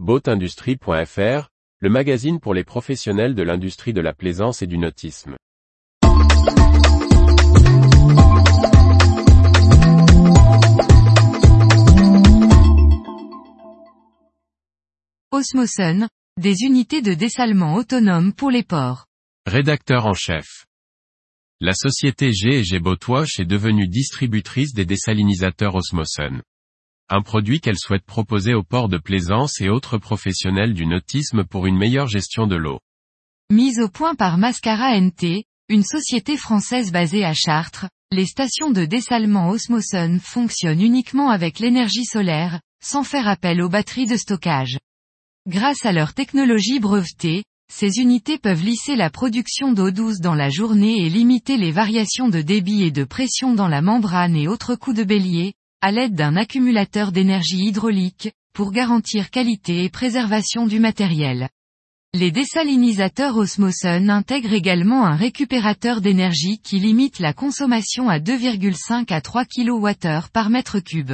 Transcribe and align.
Boatindustrie.fr, 0.00 1.50
le 1.78 1.88
magazine 1.88 2.40
pour 2.40 2.52
les 2.52 2.64
professionnels 2.64 3.36
de 3.36 3.44
l'industrie 3.44 3.92
de 3.92 4.00
la 4.00 4.12
plaisance 4.12 4.60
et 4.60 4.66
du 4.66 4.76
nautisme. 4.76 5.36
Osmosun, 15.30 16.08
des 16.40 16.62
unités 16.62 17.00
de 17.00 17.14
dessalement 17.14 17.76
autonomes 17.76 18.32
pour 18.32 18.50
les 18.50 18.64
ports. 18.64 19.06
Rédacteur 19.46 20.06
en 20.06 20.14
chef. 20.14 20.66
La 21.60 21.72
société 21.72 22.32
G&G 22.32 22.80
Boatwash 22.80 23.38
est 23.38 23.44
devenue 23.44 23.86
distributrice 23.86 24.74
des 24.74 24.86
désalinisateurs 24.86 25.76
Osmosun. 25.76 26.42
Un 27.10 27.20
produit 27.20 27.60
qu'elle 27.60 27.78
souhaite 27.78 28.04
proposer 28.04 28.54
aux 28.54 28.62
ports 28.62 28.88
de 28.88 28.96
plaisance 28.96 29.60
et 29.60 29.68
autres 29.68 29.98
professionnels 29.98 30.72
du 30.72 30.86
nautisme 30.86 31.44
pour 31.44 31.66
une 31.66 31.76
meilleure 31.76 32.08
gestion 32.08 32.46
de 32.46 32.56
l'eau. 32.56 32.80
Mise 33.50 33.78
au 33.80 33.90
point 33.90 34.14
par 34.14 34.38
Mascara 34.38 34.98
NT, 34.98 35.44
une 35.68 35.82
société 35.82 36.38
française 36.38 36.92
basée 36.92 37.24
à 37.24 37.34
Chartres, 37.34 37.90
les 38.10 38.24
stations 38.24 38.70
de 38.70 38.86
dessalement 38.86 39.50
Osmosun 39.50 40.18
fonctionnent 40.18 40.80
uniquement 40.80 41.28
avec 41.28 41.58
l'énergie 41.58 42.06
solaire, 42.06 42.60
sans 42.82 43.02
faire 43.02 43.28
appel 43.28 43.60
aux 43.60 43.68
batteries 43.68 44.06
de 44.06 44.16
stockage. 44.16 44.78
Grâce 45.46 45.84
à 45.84 45.92
leur 45.92 46.14
technologie 46.14 46.80
brevetée, 46.80 47.44
ces 47.70 47.98
unités 47.98 48.38
peuvent 48.38 48.64
lisser 48.64 48.96
la 48.96 49.10
production 49.10 49.72
d'eau 49.72 49.90
douce 49.90 50.20
dans 50.20 50.34
la 50.34 50.48
journée 50.48 51.04
et 51.04 51.10
limiter 51.10 51.58
les 51.58 51.70
variations 51.70 52.30
de 52.30 52.40
débit 52.40 52.82
et 52.82 52.90
de 52.90 53.04
pression 53.04 53.52
dans 53.52 53.68
la 53.68 53.82
membrane 53.82 54.36
et 54.36 54.48
autres 54.48 54.74
coups 54.74 54.96
de 54.96 55.04
bélier, 55.04 55.54
à 55.84 55.92
l'aide 55.92 56.14
d'un 56.14 56.34
accumulateur 56.36 57.12
d'énergie 57.12 57.66
hydraulique, 57.66 58.32
pour 58.54 58.72
garantir 58.72 59.28
qualité 59.28 59.84
et 59.84 59.90
préservation 59.90 60.66
du 60.66 60.80
matériel. 60.80 61.50
Les 62.14 62.30
désalinisateurs 62.30 63.36
Osmosun 63.36 64.08
intègrent 64.08 64.54
également 64.54 65.04
un 65.04 65.14
récupérateur 65.14 66.00
d'énergie 66.00 66.58
qui 66.58 66.78
limite 66.78 67.18
la 67.18 67.34
consommation 67.34 68.08
à 68.08 68.18
2,5 68.18 69.12
à 69.12 69.20
3 69.20 69.44
kWh 69.44 70.30
par 70.32 70.48
mètre 70.48 70.80
cube. 70.80 71.12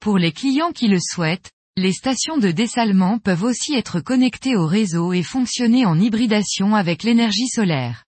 Pour 0.00 0.16
les 0.16 0.30
clients 0.30 0.70
qui 0.70 0.86
le 0.86 1.00
souhaitent, 1.00 1.50
les 1.76 1.92
stations 1.92 2.38
de 2.38 2.52
dessalement 2.52 3.18
peuvent 3.18 3.42
aussi 3.42 3.74
être 3.74 3.98
connectées 3.98 4.54
au 4.54 4.68
réseau 4.68 5.12
et 5.12 5.24
fonctionner 5.24 5.86
en 5.86 5.98
hybridation 5.98 6.76
avec 6.76 7.02
l'énergie 7.02 7.48
solaire. 7.48 8.04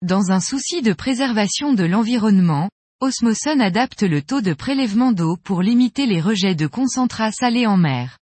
Dans 0.00 0.30
un 0.30 0.40
souci 0.40 0.80
de 0.80 0.94
préservation 0.94 1.74
de 1.74 1.84
l'environnement, 1.84 2.70
Osmosun 3.00 3.60
adapte 3.60 4.02
le 4.02 4.22
taux 4.22 4.40
de 4.40 4.52
prélèvement 4.52 5.12
d'eau 5.12 5.36
pour 5.36 5.62
limiter 5.62 6.04
les 6.06 6.20
rejets 6.20 6.56
de 6.56 6.66
concentrats 6.66 7.30
salés 7.30 7.64
en 7.64 7.76
mer. 7.76 8.18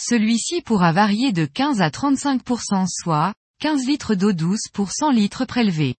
Celui-ci 0.00 0.62
pourra 0.62 0.90
varier 0.90 1.30
de 1.30 1.44
15 1.44 1.80
à 1.80 1.90
35% 1.90 2.88
soit, 2.88 3.32
15 3.60 3.86
litres 3.86 4.16
d'eau 4.16 4.32
douce 4.32 4.66
pour 4.72 4.90
100 4.90 5.12
litres 5.12 5.44
prélevés. 5.44 5.94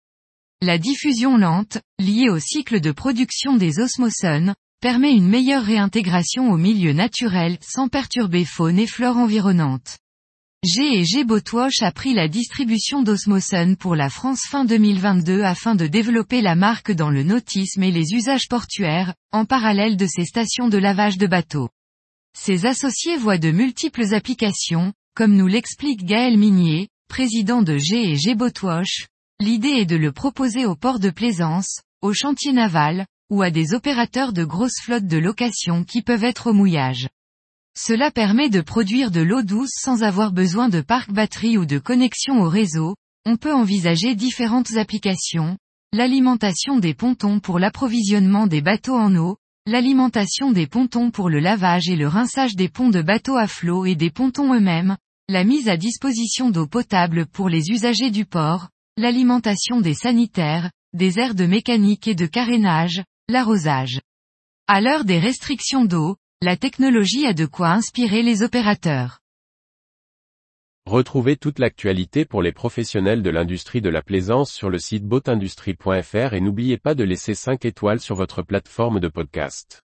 La 0.61 0.77
diffusion 0.77 1.37
lente, 1.37 1.77
liée 1.99 2.29
au 2.29 2.37
cycle 2.37 2.81
de 2.81 2.91
production 2.91 3.55
des 3.55 3.79
osmosuns, 3.79 4.55
permet 4.81 5.13
une 5.13 5.29
meilleure 5.29 5.63
réintégration 5.63 6.51
au 6.51 6.57
milieu 6.57 6.91
naturel 6.91 7.57
sans 7.61 7.87
perturber 7.87 8.43
faune 8.43 8.77
et 8.77 8.87
flore 8.87 9.15
environnante. 9.15 9.99
G 10.63 10.83
et 10.93 11.05
G 11.05 11.23
Boatwash 11.23 11.81
a 11.81 11.91
pris 11.91 12.13
la 12.13 12.27
distribution 12.27 13.01
d'Osmosun 13.01 13.73
pour 13.73 13.95
la 13.95 14.11
France 14.11 14.41
fin 14.47 14.63
2022 14.63 15.41
afin 15.41 15.73
de 15.73 15.87
développer 15.87 16.41
la 16.41 16.53
marque 16.53 16.91
dans 16.91 17.09
le 17.09 17.23
nautisme 17.23 17.81
et 17.81 17.89
les 17.89 18.13
usages 18.13 18.47
portuaires, 18.47 19.15
en 19.31 19.45
parallèle 19.45 19.97
de 19.97 20.05
ses 20.05 20.23
stations 20.23 20.67
de 20.67 20.77
lavage 20.77 21.17
de 21.17 21.25
bateaux. 21.25 21.69
Ses 22.37 22.67
associés 22.67 23.17
voient 23.17 23.39
de 23.39 23.49
multiples 23.49 24.13
applications, 24.13 24.93
comme 25.15 25.35
nous 25.35 25.47
l'explique 25.47 26.05
Gaël 26.05 26.37
Minier, 26.37 26.89
président 27.07 27.63
de 27.63 27.79
G 27.79 28.11
et 28.11 28.15
G 28.15 28.35
Boatwash. 28.35 29.07
L'idée 29.39 29.79
est 29.79 29.85
de 29.87 29.95
le 29.95 30.11
proposer 30.11 30.67
aux 30.67 30.75
ports 30.75 30.99
de 30.99 31.09
plaisance, 31.09 31.81
aux 32.03 32.13
chantiers 32.13 32.53
navals, 32.53 33.07
ou 33.31 33.41
à 33.41 33.49
des 33.49 33.73
opérateurs 33.73 34.31
de 34.31 34.43
grosses 34.43 34.79
flottes 34.83 35.07
de 35.07 35.17
location 35.17 35.83
qui 35.83 36.03
peuvent 36.03 36.23
être 36.23 36.51
au 36.51 36.53
mouillage. 36.53 37.07
Cela 37.77 38.11
permet 38.11 38.49
de 38.49 38.61
produire 38.61 39.11
de 39.11 39.21
l'eau 39.21 39.43
douce 39.43 39.71
sans 39.73 40.03
avoir 40.03 40.31
besoin 40.31 40.69
de 40.69 40.81
parc 40.81 41.11
batterie 41.11 41.57
ou 41.57 41.65
de 41.65 41.79
connexion 41.79 42.41
au 42.41 42.49
réseau, 42.49 42.95
on 43.25 43.37
peut 43.37 43.53
envisager 43.53 44.13
différentes 44.13 44.75
applications, 44.75 45.57
l'alimentation 45.93 46.79
des 46.79 46.93
pontons 46.93 47.39
pour 47.39 47.59
l'approvisionnement 47.59 48.47
des 48.47 48.61
bateaux 48.61 48.97
en 48.97 49.15
eau, 49.15 49.37
l'alimentation 49.65 50.51
des 50.51 50.67
pontons 50.67 51.11
pour 51.11 51.29
le 51.29 51.39
lavage 51.39 51.87
et 51.87 51.95
le 51.95 52.07
rinçage 52.07 52.55
des 52.55 52.67
ponts 52.67 52.89
de 52.89 53.01
bateaux 53.01 53.37
à 53.37 53.47
flot 53.47 53.85
et 53.85 53.95
des 53.95 54.09
pontons 54.09 54.53
eux-mêmes, 54.53 54.97
la 55.29 55.43
mise 55.43 55.69
à 55.69 55.77
disposition 55.77 56.49
d'eau 56.49 56.67
potable 56.67 57.25
pour 57.25 57.47
les 57.47 57.69
usagers 57.69 58.11
du 58.11 58.25
port, 58.25 58.69
l'alimentation 58.97 59.79
des 59.79 59.93
sanitaires, 59.93 60.71
des 60.93 61.19
aires 61.19 61.35
de 61.35 61.45
mécanique 61.45 62.07
et 62.07 62.15
de 62.15 62.25
carénage, 62.25 63.03
l'arrosage. 63.29 64.01
À 64.67 64.81
l'heure 64.81 65.05
des 65.05 65.19
restrictions 65.19 65.85
d'eau, 65.85 66.17
la 66.43 66.57
technologie 66.57 67.27
a 67.27 67.33
de 67.33 67.45
quoi 67.45 67.69
inspirer 67.69 68.23
les 68.23 68.41
opérateurs. 68.41 69.19
Retrouvez 70.87 71.37
toute 71.37 71.59
l'actualité 71.59 72.25
pour 72.25 72.41
les 72.41 72.51
professionnels 72.51 73.21
de 73.21 73.29
l'industrie 73.29 73.79
de 73.79 73.89
la 73.89 74.01
plaisance 74.01 74.51
sur 74.51 74.71
le 74.71 74.79
site 74.79 75.05
boatindustrie.fr 75.05 76.33
et 76.33 76.41
n'oubliez 76.41 76.79
pas 76.79 76.95
de 76.95 77.03
laisser 77.03 77.35
5 77.35 77.63
étoiles 77.65 77.99
sur 77.99 78.15
votre 78.15 78.41
plateforme 78.41 78.99
de 78.99 79.07
podcast. 79.07 79.83